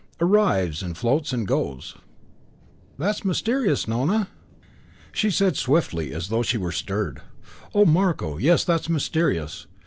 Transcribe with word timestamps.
Arrives 0.19 0.81
and 0.81 0.97
floats 0.97 1.31
and 1.31 1.45
goes. 1.45 1.95
That's 2.97 3.23
mysterious, 3.23 3.87
Nona?" 3.87 4.29
She 5.11 5.29
said 5.29 5.55
swiftly, 5.55 6.11
as 6.11 6.29
though 6.29 6.41
she 6.41 6.57
were 6.57 6.71
stirred, 6.71 7.21
"Oh, 7.75 7.85
Marko, 7.85 8.39
yes, 8.39 8.63
that's 8.63 8.89
mysterious. 8.89 9.67